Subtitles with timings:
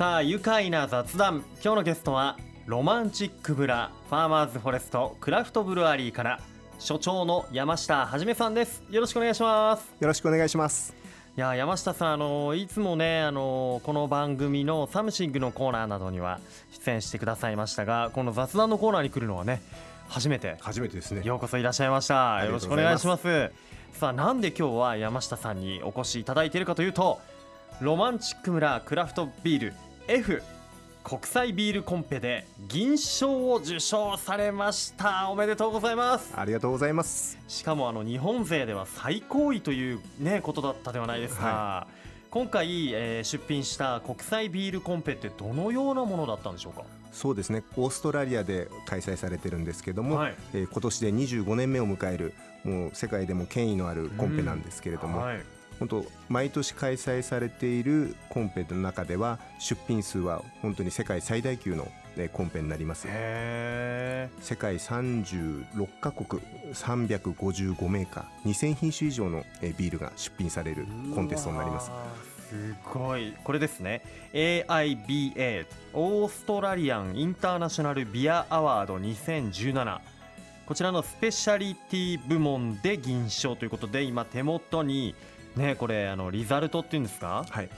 [0.00, 1.44] さあ愉快な雑談。
[1.62, 6.40] 今日のゲストはロマンチック村ファーマーズフォレストクラフトブルワリーから
[6.78, 8.82] 所長の山下はじめさんです。
[8.90, 9.94] よろしくお願いします。
[10.00, 10.94] よろしくお願いします。
[11.36, 16.40] いや山下さんあのいつもねあのこの番組のサムシングのコーナーなどには
[16.70, 19.60] 出演してくださいましたがこの雑談のコーナーに来るのはね
[20.08, 20.56] 初めて。
[20.60, 21.20] 初めてですね。
[21.26, 22.42] ようこそいらっしゃいました。
[22.42, 23.50] よろしくお願いします。
[23.92, 27.20] さあなんで今日は山下さんにお越しいただいているかというと
[27.82, 29.74] ロマンチック村クラフトビール
[30.12, 30.42] F
[31.04, 35.28] 国際ビールコンペで銀賞を受賞されました。
[35.30, 36.32] おめでとうございます。
[36.36, 37.38] ありがとうございます。
[37.46, 41.94] しかもあの日本勢では最高位というねことだったではないですか、はい、
[42.28, 46.82] 今回、えー、出品した国際ビールコンペってどのようなものだったんでしょうか？
[47.12, 47.62] そうですね。
[47.76, 52.34] オーストラリアで開催されてるんですけども、はい、えー、今年で25年目を迎える
[52.64, 55.40] もう世界でも権威のあるコンペなんですけれども、うんはい
[55.80, 61.88] 本当毎年開催されているコンペの中では出品数は本当に世界最大級の
[62.32, 63.08] コンペになります。
[63.08, 69.42] 世界36カ国355メーカー2000品種以上の
[69.78, 71.90] ビールが出品されるコンテストになります。
[72.50, 73.32] すごい。
[73.42, 74.02] これですね。
[74.34, 80.00] AIBA オーストラリアンインターナショナルビアアワード2017
[80.66, 85.16] こちらのスペシャリティ部門で銀賞ということで今手元に
[85.56, 87.44] ねこれあのリザルトっていうんですか？
[87.48, 87.68] はい。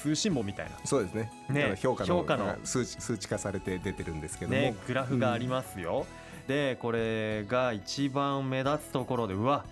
[0.00, 0.72] 通信簿みたいな。
[0.84, 1.30] そうですね。
[1.50, 2.56] ね評価の評価の。
[2.64, 6.06] 数値数値化されて出てるんですけども、ね、グラフがありますよ、
[6.42, 9.64] うん、でこれが一番目立つところでうわ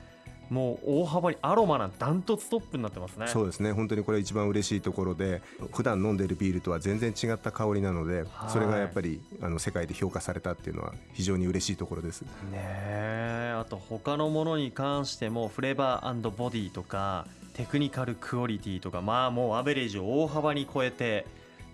[0.50, 3.26] もう大幅にアロマなダントツトップになってますね。
[3.28, 3.72] そうですね。
[3.72, 12.22] 本当にこれ一番嬉しいところで普段飲んでるビールとは全然違った香りなので、それがやっぱりあの世界で評価されたっていうのは非常に嬉しいところです。
[12.50, 21.26] ねあと他のものに関してもフレーバーボディとかテクニカルクオリティとかまあもうアベレージを大幅に超えて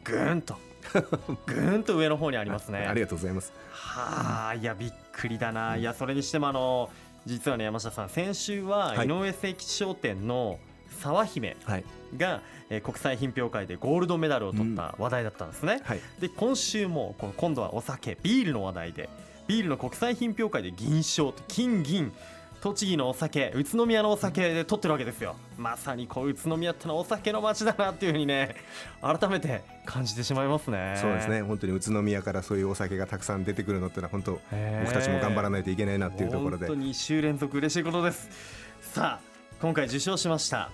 [0.02, 0.56] ぐーんと。
[1.46, 2.86] ぐーんと上の方にありますね。
[2.86, 3.52] ありがとうございます。
[3.70, 5.76] はあいやびっくりだな。
[5.76, 6.90] いやそれにしてもあの
[7.26, 10.58] 実はね山下さん先週は井上誠吉商店の
[11.00, 11.56] 沢姫
[12.16, 12.40] が、はい、
[12.70, 19.08] えー、国際品評会でゴールドメダルを取った話題だったんですね、うんはい、で今週も今度はお酒ビールの話題で
[19.46, 22.12] ビールの国際品評会で銀賞金銀
[22.64, 25.36] 栃木のお酒宇都宮のお酒で取ってるわけですよ。
[25.58, 28.56] まさにこう宇都宮ってのはお酒の街だなっていうふうにね
[29.02, 30.96] 改めて感じてしまいますね。
[30.98, 31.42] そうですね。
[31.42, 34.40] 本当に宇都宮からそういうお酒がたくさん出てくるのってのは本当
[34.80, 36.66] 僕たちも頑張らないといけないなっていうところで。
[36.66, 38.30] 本当に2週連続嬉しいことです。
[38.80, 40.70] さあ今回受賞しました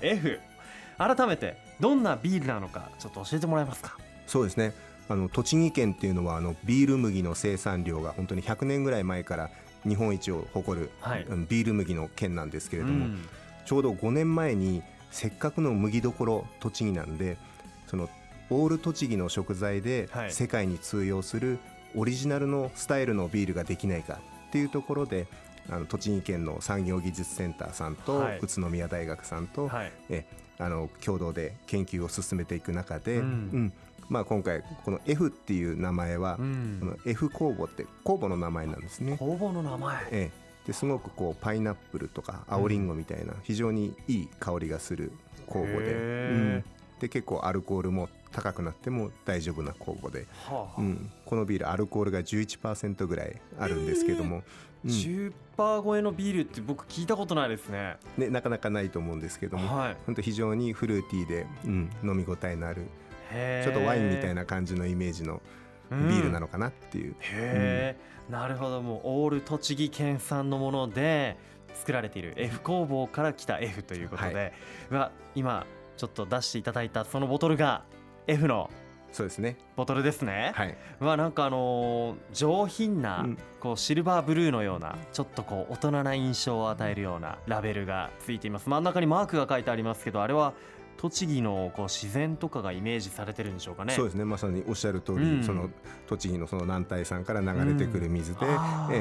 [0.00, 0.40] F
[0.96, 3.98] 改めてどんなビールなのかちょっと教えてもらえますか？
[4.26, 4.72] そうですね。
[5.10, 9.50] あの栃木県っていうのはあのビール麦の生産量が本当に100年ぐらい前から
[9.86, 13.28] 日本一を誇る、はい、ビール麦の県なんですけれども、うん、
[13.64, 17.36] ちょうど5年前にせっかくの麦どころ栃木なんで
[17.86, 18.08] その
[18.50, 21.58] オール栃木の食材で世界に通用する
[21.96, 25.26] オリジナルのスタイルのビールができないかっていうところで
[25.70, 30.24] あの栃木県の産業技術センターさんと、はい、宇都宮大学さんと、はい、え
[30.58, 33.72] あの共同で研究を進めていく中で、うん、うん
[34.08, 39.16] まあ、今回この F っていう名前は、うん、この F 酵母って酵母の名前なんですね。
[39.20, 40.44] 酵母の名前、ええ。
[40.66, 45.12] ですごくこうパイナップルとか青りんごみたいな非常にいい香りがする
[45.46, 46.64] 酵母で,、うん、
[47.00, 54.42] で結構アルコールも高くなっても大丈夫な酵母で、はあ、うん、このビールアルコールが11%ぐらいあるんですけども、
[54.84, 57.96] うん、10%超えのビールって僕聞いたことないですね。
[58.16, 62.86] ねなかなかないと思うんですけども、はい、本当非常にフルーティーで、うん、飲み応えのある
[63.64, 65.42] ちょっとワインみたいな感じのイメージの
[65.90, 67.12] ビールなのかなっていう。
[67.20, 67.96] へえ、
[68.30, 68.82] なるほど。
[68.82, 71.36] もうオール栃木県産のもので
[71.74, 72.34] 作られている。
[72.36, 74.52] F 工房から来た F ということで、
[74.90, 77.84] はい、今ちょっと出していただいたそのボトルが
[78.26, 78.70] F の
[79.14, 79.56] そうですね。
[79.76, 88.68] ボトルですね、はい、はなんかあのー、上品な、うん、こうシルバーブルーのようなちょっとこう大人な印象を与えるようなラベルがついています。
[88.68, 90.52] 真ん中にマークが書いてありますけどあれは
[90.96, 93.94] 栃木のこう自然とかがイメージされてるんでしょうかね。
[93.94, 94.24] そうですね。
[94.24, 95.70] まさにおっしゃる通り、うん、その
[96.06, 98.56] 栃木のその南大山から流れてくる水で、うん、え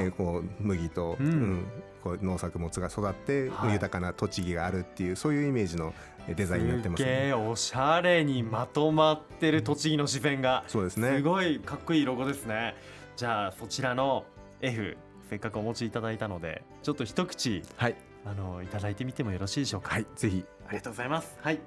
[0.10, 1.66] ー、こう麦と、うん、うん、
[2.04, 5.94] こう農作物が育って豊かな栃木があるっていう、はい、そういうイメージの
[6.28, 11.18] デザインになってます、ね、おしゃれにまとまってる栃木の自然が、そうですね。
[11.18, 12.76] すごいかっこいいロゴですね。
[13.16, 14.26] じゃあそちらの
[14.62, 14.98] F
[15.30, 17.96] せっかくお持ちいただいたのでちょっと一口、はい、
[18.26, 19.96] あのいただいてみてもよろしいでしょうか？
[19.96, 20.46] はい、ぜひ。
[20.63, 21.38] ありがとうございます。
[21.42, 21.60] はい。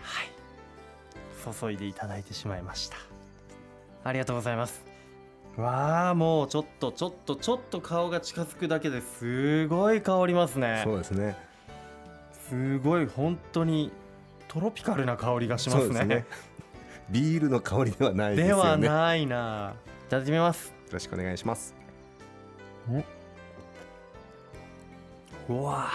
[0.00, 0.28] はい。
[1.60, 2.96] 注いでいただいてしまいました。
[4.04, 4.84] ありがとうございます。
[5.56, 10.82] わあ、もうちょっとちょっとちょっと顔が近づくだけですごい香りますね。
[10.84, 11.36] そうですね。
[12.48, 13.92] すごい本当に
[14.48, 16.26] トロピカルな香りがしますね、ね、
[17.08, 19.74] ビールの香りではないですよねではないな
[20.08, 21.76] いただきますよろしくお願いします
[25.48, 25.88] うわ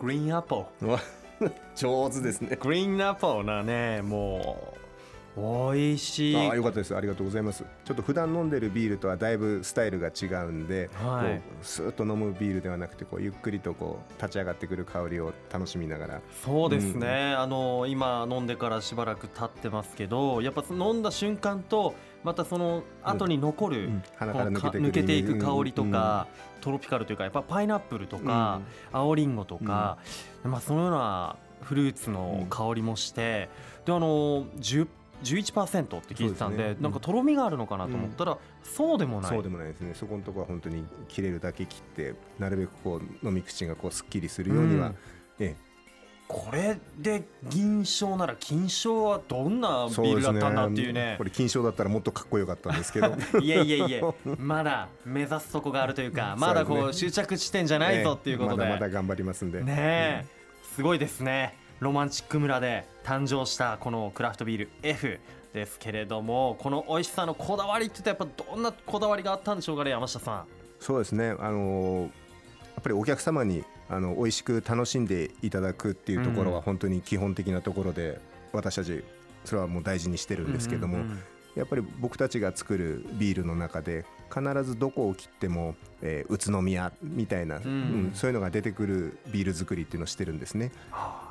[0.00, 2.56] グリーンアップル上手ですね。
[2.60, 4.74] グリーンアップルなねも
[5.36, 6.36] う美味しい。
[6.36, 6.94] あよかったです。
[6.94, 7.64] ありがとうございます。
[7.84, 16.20] ちょっと普段飲んでるビールとはだいぶスタイルが違うんで、はい、スーッと飲むビールではなくてこうゆっくりとこう立ち上がってくる香りを楽しみながら。
[16.44, 26.26] そうですね、うん、あの今飲んでからしばらく経ってますけどやっぱ飲んだ瞬間とまたその後に残る、うん、鼻から抜けていく香りとか、
[26.60, 28.60] トロピカルというかやっぱパイナップルとか、
[28.92, 29.98] 青りんごとか、
[30.42, 33.48] まあ、そのようなフルーツの香りもして、
[33.84, 34.88] であの10
[35.22, 39.30] 11%って聞いてたんで、ね、なんかとろみがあるのかなと思ったら、うん、そうでもない。
[39.30, 39.94] そうでもないですね。
[39.94, 44.94] そこのところは本当に切れるだけ切ってなるべくこう飲み口がこうすっきりするようには、うん、
[45.38, 45.73] ええ
[46.26, 53.14] これで銀賞なら金賞はどんなビールだったんだっていうね、ね、これ金賞だったらもっとかっこよかったんですけど。
[53.40, 54.00] いやいやいや
[54.38, 59.62] まだ目指すとこがあるというかまだこう終着地点じゃないぞっていうことで、まだまだ頑張りますんで。
[59.62, 60.26] ね、
[60.62, 61.58] うん、すごいですね。
[61.80, 65.20] ロマンチック村で誕生したこのクラフトビール F
[65.52, 70.44] ですけれどもこの美味しさのこだわりってやっぱどんなこだわりがあったんでしょうかね山下さん。
[70.80, 71.34] そうですね。
[71.38, 72.10] あの
[72.74, 78.18] やっぱりお客様にあの美味しく楽しんでいただくっていうところは本当に基本的なところで、
[78.52, 79.04] 私たち
[79.44, 81.04] それはもう大事にしてるんですけども、
[81.54, 90.72] やっぱり僕たちが作るビールの中で必ずどこを切っても、えー、宇都宮みたいな、うん、うん、そういうのが出てくるビール作りっていうのをしてるんですね。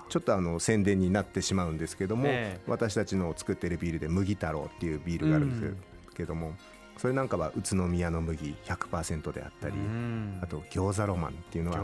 [0.09, 6.55] ちょっとあの宣伝になってしまうんですけども、えー、私たちの作ってるビールで麦太郎っていうビールがあるんですけども、うん、
[6.97, 11.79] それなんかは宇都宮の麦100%であったり、うん、あと餃子ロマンっていうのは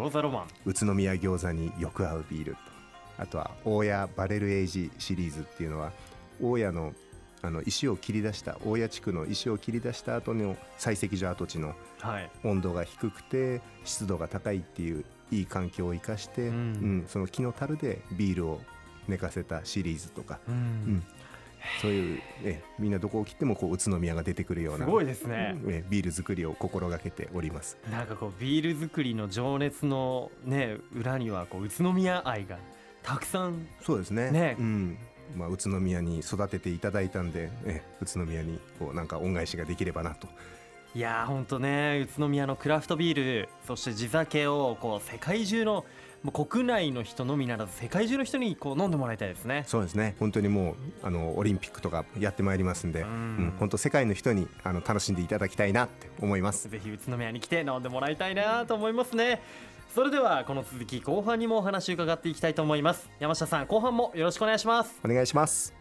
[0.65, 2.57] 宇都宮餃子によく合うビール
[3.17, 5.91] あとは大谷バレルエイジシリーズっていうのは
[6.41, 6.93] 大谷の
[7.41, 11.73] あの石を切り出した大谷地区の石を切り出した後の採石場跡地の
[12.43, 18.61] 温度が低くて湿度が高いっていういい環境を生かして、うん、うん、その木の樽でビールを
[19.07, 21.03] 寝かせたシリーズとか、うん、うん、
[21.81, 25.57] そういうえみんなどこを切ってもこう宇都宮が出てくるようなすごいですね。
[25.67, 27.77] えビール作りを心がけております。
[27.91, 32.57] なんかこうビール作りの情熱の、ね、裏にはこう宇都宮愛が
[33.03, 34.31] たくさんそうですね。
[34.31, 34.97] ね、うん。
[35.35, 40.27] まあ、宇都宮に育てていただいたんで、え宇都宮にこうなんか恩返しができればなと。
[40.95, 45.85] いや本当ね宇都宮のクラフトビールそして地酒をこう世界中の
[46.23, 49.63] もう国内の人のみならず世界中の人にこう飲んでもらいたいですね。
[49.67, 50.15] そうですね。
[50.19, 56.69] 本当にもうあのオリンピックとかやってまいりますんで、うん、うん、本当世界の人にあの楽しんでいただきたいなって思います。
[56.69, 59.41] ぜひ宇都宮に来て飲んでもらいたいなと思いますね。
[59.95, 63.09] それではこの続き後半にもお話伺っていきたいと思います。
[63.19, 64.99] 山下さん後半もよろしくお願いします。
[65.03, 65.73] お願いします。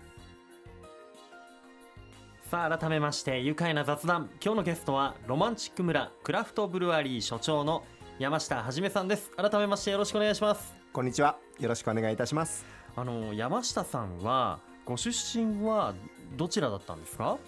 [2.51, 4.31] さあ改めまして愉快な雑談。
[4.43, 7.85] 今日のゲストはロマンチック村クラフトブルワリー所長の
[8.19, 9.31] 山下はじめさんです。
[9.37, 10.77] 改めましてよろしくお願いします。
[10.93, 11.39] こんにちは。
[11.61, 12.65] よろしくお願いいたします。
[12.97, 15.95] あの山下さんはご出身は
[16.37, 17.39] どちらだったんですか？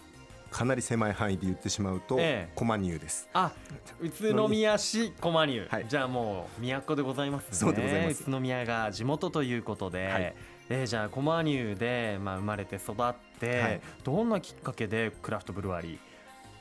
[0.53, 3.29] かなり狭い範囲で言ってしまうと、ええ、駒入です。
[3.33, 3.51] あ
[4.01, 7.51] 宇都宮市駒入、はい、じゃあもう都でございますね。
[7.51, 8.23] そうでございます。
[8.23, 10.35] 宇都宮が地元ということで、はい。
[10.69, 15.99] えー、じゃあ駒入で、まあ、生まれて育って、はい、どんなきっかけでクラフトブルワリー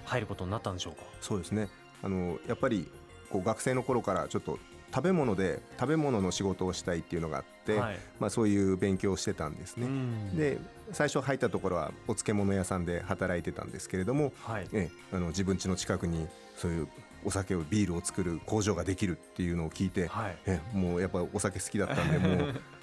[0.05, 1.03] 入ることになったんでしょうか？
[1.21, 1.69] そうですね。
[2.01, 2.89] あのやっぱり
[3.29, 4.59] こう学生の頃からちょっと
[4.93, 9.87] 食べ物で食べ物の仕事をしたいっていうのがあって、はい、まあ、そういう勉強をしてたんですね。
[10.33, 10.57] で
[10.91, 16.87] 最初入ったところはお漬物屋さんで働いてたんですけれども、はい、えあの自分家の近くにそういう
[17.23, 22.61] お酒をビールを作る工場ができるっていうのを聞いて、はい、えもうやっぱお酒好きだったんでもう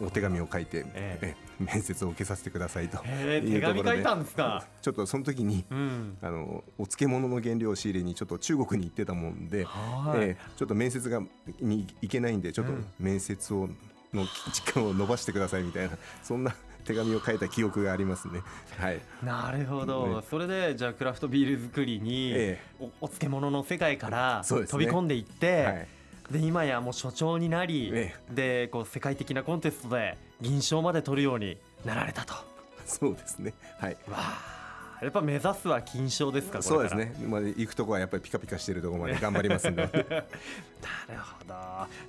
[0.00, 1.36] お手紙を書いて、ええ。
[1.58, 4.62] 面接を受けさせてくださいと手紙書いたんですか？
[4.82, 10.20] ちょっとその時に、うん、あのお漬物の原料仕入れにちょっと中国に行ってたもんで、はい。
[10.20, 11.22] えちょっと面接が
[11.60, 13.70] に行けないんでちょっと面接を、
[14.12, 18.42] の時間を延ばしてくださいみたいなそんな手紙を書いた記憶がありますね。
[18.76, 19.00] はい。
[19.24, 20.20] なるほど。
[20.20, 25.88] ね、それでじゃあクラフトビール作りに、ええ、おお漬物の世界から飛び込んでいって、はい
[26.30, 32.34] で今やもう所長になり、ええ、でこう世界的なコンテストで銀賞まで取るようになられたと。
[32.84, 33.52] そうですね。
[33.78, 33.92] はい。
[34.08, 34.56] わあ
[35.02, 39.82] やっぱ目指すは金賞ですかそうですね、まあ、行くとこはやっぱりピカピカしているところまで 頑張りますんで。
[39.82, 39.94] なる
[41.20, 41.54] ほど。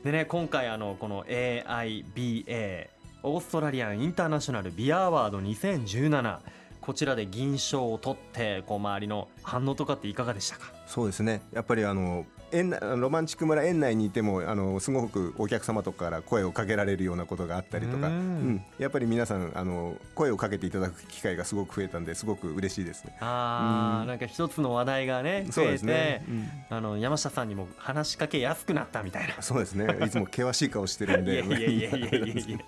[0.03, 2.87] でね今回あのこの AIBA
[3.23, 6.39] オーストラリアンインターナショナルビアアワード2017
[6.79, 10.71] こちらで銀賞を取ってこう周りの反応とかっていかがでしたか？
[10.85, 11.41] そうですね。
[11.51, 23.17] やっぱりあの園ロマンチック村園内にいてもあのすごくお客様とかから声をかけられるようなことがあったりとか、うん、やっぱり皆さんあの声をかけていただく機会がすごく増えたんですごく嬉しいですね。
[23.19, 29.41] あ、うん、なんか一つの話題がね増えて、ねうん、あの山下さんにも話しかけやすくなったみたいな。
[29.41, 29.85] そうですね。
[30.05, 31.33] いつも険しい顔してるんで。
[31.35, 32.59] いやいやいやいやいやいや。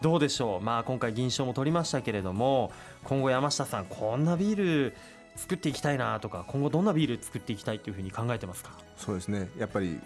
[0.00, 2.72] どうでしょう、まあ、今回銀賞も取りましたけれども
[3.04, 4.94] 今後山下さんこんなビール
[5.36, 8.70] 作っていきたいなとか今後どんなビール作っていきたいというふうに考えてますか？
[8.96, 9.48] そうですね。
[9.58, 9.98] やっぱり、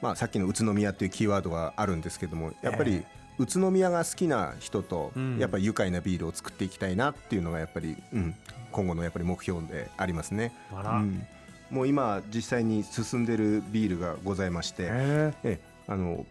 [0.00, 3.04] まあ、さっきの宇都宮というキーワードがあるんですけどもやっぱり、
[3.38, 8.34] 宇都宮が好きな人と、やっぱり愉快なビールを作っていきたいなっていうのがやっぱり、うん、
[8.72, 10.52] 今後のやっぱり目標でありますね。
[10.72, 11.26] うん、
[11.70, 16.26] もう今実際に進んでるビールがございまして、えあの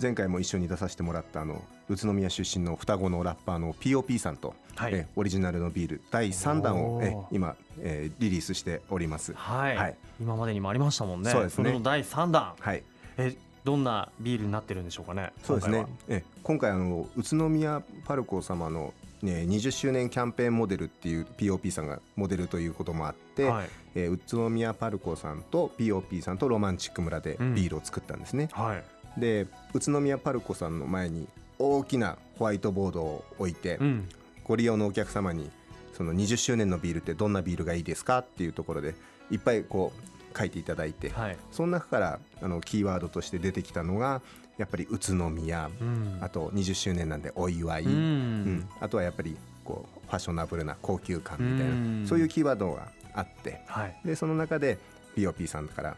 [0.00, 11.30] 前回も一緒に出させてもらったあの宇都宮出身の双子のラッパーの POP さんと、はい、えオリジナルのビール第3弾をえ今、えー、リリースしております、はい、はい、今までにもありましたもんね。
[11.30, 11.72] そうですね。
[11.72, 12.82] の第3弾、はい、
[13.16, 15.86] えどんなビールになってるんでしょうかねそうですね。
[16.08, 28.84] え今回あの宇都宮パルコ様のね、20周年キャンペーンモデルっていう POP さんがモデルということもあって、はい、えー、宇都宮パルコさんと POP さんとロマンチック村でビールを作ったんですね、うんはい、
[29.20, 34.08] で宇都宮パルコさんの前に大きなホワイトボードを置いて、うん、
[34.44, 35.50] ご利用のお客様に
[35.92, 38.94] その20周年のビールってどんなビールがいいですかっていうところで
[39.30, 44.22] いっぱいこう書いていただいて、はい、その中からあのキーワードとして出てきたのが
[44.56, 54.78] やっぱり宇都宮、うん、あと20周年なんでお祝い、うん、うん、あとはやっぱりこうファッショナブルな高級感みたいな、うん、そういうキーワードがあって、はい、でその中で
[55.16, 55.96] POP さんから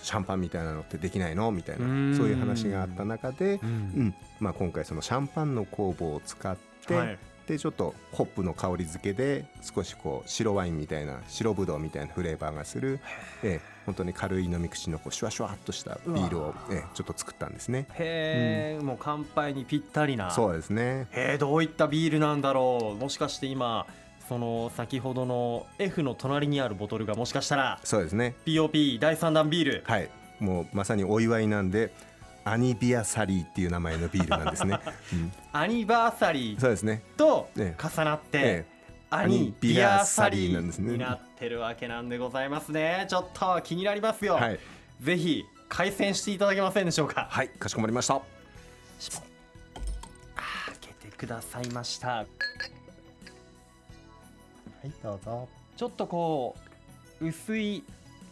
[0.00, 1.50] シャンパンみたいなのってできないの？
[1.50, 13.00] みたいなそういう話があった中で、うん、うん、まあ、今回そのシャンパンの酵母を使って、はい、でちょっとホップの香り付けで少しこう白ワインみたいな白ぶどうみたいなフレーバーがする、
[13.42, 17.88] えー、本当に軽い飲み口のこうシュワシュワっとしたビールを、えー、ちょっと作ったんですね。
[17.94, 20.30] へえ、うん、もう乾杯にぴったりな。
[20.30, 21.08] そうですね。
[21.10, 23.00] へえどういったビールなんだろう。
[23.00, 23.86] もしかして今
[24.32, 28.34] その先ほどの F の隣にあるボトルがもしかしたらそうですね。
[28.46, 29.84] POP 第3弾ビール。
[29.84, 30.08] はい。
[30.40, 31.92] もうまさにお祝いなんで
[32.42, 34.78] アニビアサリーっていう名前のビールなんですね、
[35.12, 37.02] うん、アニバーサリーそうですね。
[37.18, 38.66] と重なって、ええ。
[39.10, 40.92] アニビアサリーなんですね。
[40.92, 43.04] になってるわけなんでございますね。
[43.10, 44.58] ちょっと気になりますよ、はい、
[45.02, 47.28] ぜひ開栓していただけませんでしょうか。
[47.30, 47.50] はい。
[47.50, 48.22] かしこまりました。
[50.34, 52.24] 開けてくださいました
[54.82, 55.48] はいどうぞ。
[55.76, 56.56] ちょっとこ
[57.20, 57.84] う薄い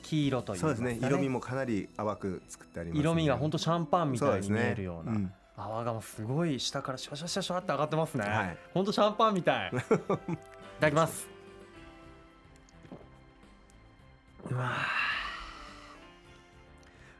[0.03, 0.99] 黄色という、ね、そうですね。
[1.01, 9.71] 色味もかなり淡く作ってあります、ね、色味が本当シャンパンみたいに見えるような、ねうん、泡がもすごい下からシャシャシャシャって上がってますね、はい、本当シャンパンみたい。
[9.79, 9.87] いた
[10.81, 11.29] だきます。
[14.51, 14.73] うわ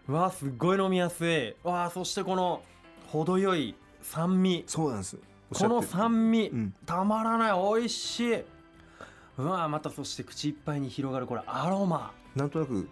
[0.09, 1.51] うわすっごい飲みやすい。
[1.51, 2.63] うわそしてこの
[3.07, 4.65] 程よい酸味。
[4.67, 5.17] そうなんです。
[5.53, 7.53] この酸味、うん、たまらない。
[7.53, 8.45] 美味しい
[9.41, 12.13] うわまたそして口いっぱいに広がるこれアロマ。
[12.37, 12.89] なんとなく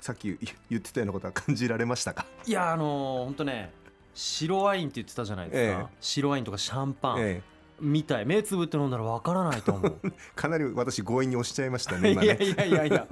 [0.00, 0.38] さっき
[0.70, 2.26] 言ってたようなことは感じられましたか？
[2.46, 3.72] いやあのー、ほんとね
[4.14, 7.58] 白ワインって言ってたじゃないですか、ええ、白ワインとかシャンパン、ええ。
[7.80, 8.26] みたい。
[8.26, 9.96] 目つぶって飲んだらわからないと思う。
[10.34, 13.06] かなり私強引に押しちゃいましたねね いやいやいやいや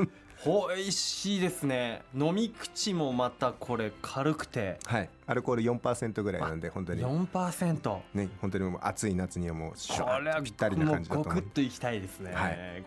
[0.44, 2.02] 美味しいですね。
[2.14, 4.78] 飲み口もまたこれ軽くて。
[4.84, 5.08] はい。
[5.26, 7.02] アルコール4%ぐらいなんで本当に。
[7.02, 11.34] 4%ね本当にもう暑い夏にはもうシュワぴったりな感じだと思う。
[11.34, 12.84] ゴクッといきたいですね、はい、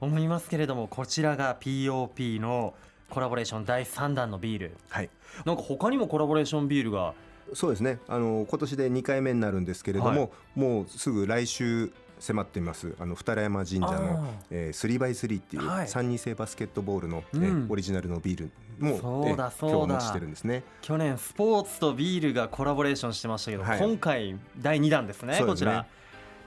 [0.00, 2.74] 思いますけれどもこちらが POP の
[3.10, 4.76] コラボレーション第3弾のビール。
[4.88, 5.10] はい。
[5.44, 7.14] なんか他にもコラボレーションビールが。
[7.52, 7.98] そうですね。
[8.08, 12.94] あの今年で2回目になるんですけれども、はい、もうすぐ来週迫っています。
[12.98, 20.00] あの二山神社の、えー、3x3 っていう3人制バスケットボールの、うん、えー、オリジナルのビールもそうだそうだ。
[20.00, 20.62] してるんですね。
[20.82, 25.86] 去年スポーツとビールがコラボレーションしてましたけど、はい、今回第2弾ですね、ね、こちら。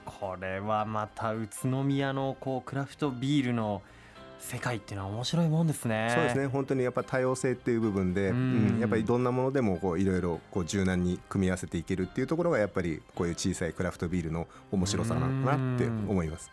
[0.04, 3.82] これはまた宇都宮のこうクラフトビールの
[4.40, 6.10] 世界っていうのは面白いもんですね。
[6.14, 6.46] そうですね。
[6.46, 16.50] 本当にやっぱ多様性っていう部分で、うん、やっぱりどんなものでもこういろいろこう柔軟に組み合わせていけるっていうところがやっぱりこういう小さいクラフトビールの面白さなのかなって思います。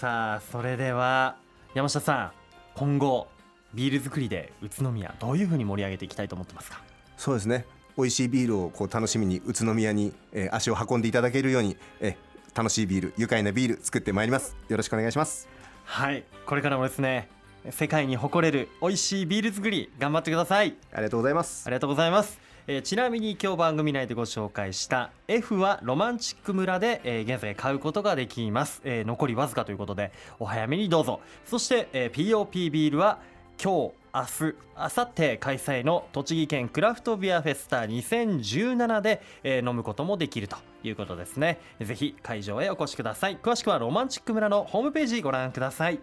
[0.00, 1.36] さあそれでは
[1.74, 2.32] 山下さん
[2.74, 3.28] 今後
[3.74, 6.80] ビール作りで宇都宮どういうふうに盛り上げていきたいと思ってますか？
[7.16, 7.66] そうですね。
[7.96, 14.56] 美味しいビールをこう楽しみに宇都宮に、えー、足を運んでいただけるように、えー、楽しいビール愉快なビール作ってまいります。
[14.68, 15.48] よろしくお願いします。
[15.84, 16.24] はい。
[16.46, 17.28] これからもですね
[17.70, 20.74] 世界に誇れる美味しいビール作り頑張ってください。
[20.92, 21.66] ありがとうございます。
[21.66, 22.40] ありがとうございます。
[22.66, 31.20] えー、ちなみに今日番組内でご紹介した F はロマンチック村で、えー、現在買うことができます、えー、残りわずかということでお早めにどうぞ。
[31.44, 33.18] そして、えー、POP ビールは
[33.62, 41.58] 今日明日明後日開催の栃木県クラフトビアフェスタ2017で、えー、飲むこともできるということですね。
[41.80, 43.38] ぜひ会場へお越しください。
[43.38, 45.98] 詳しくはロマンチック村のホームページご覧ください。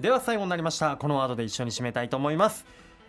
[0.00, 0.96] では最後になりました。
[0.96, 2.66] このワードで一緒に締めたいと思います。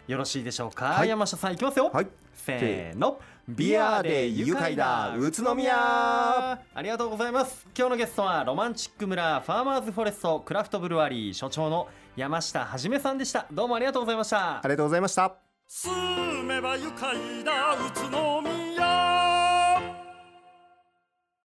[0.08, 5.74] よろしいでしょうか、はい、山下さんいきますよ、はい、せーのビアで愉快だ宇都宮。
[5.74, 7.66] ありがとうございます。
[7.78, 11.88] 今日のゲストはロマンチック村ファーマーズフォレストクラフトブルワリー所長の
[12.18, 13.48] 山下はじめさんでした。
[13.50, 14.58] どうもありがとうございました。
[14.58, 15.36] ありがとうございました。
[15.66, 19.17] 住めば愉快だ宇都宮